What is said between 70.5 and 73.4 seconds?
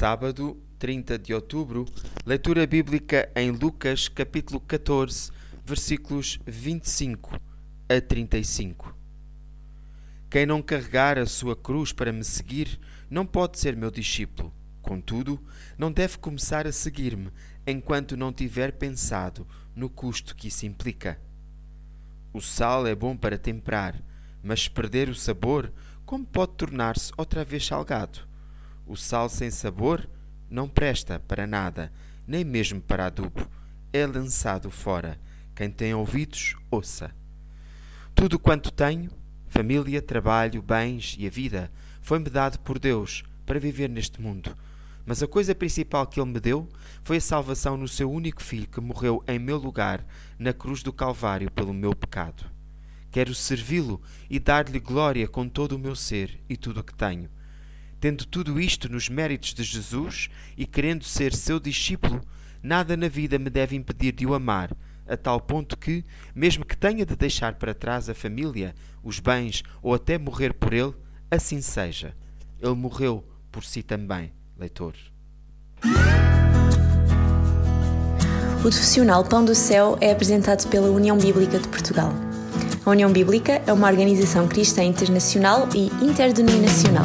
por ele, assim seja. Ele morreu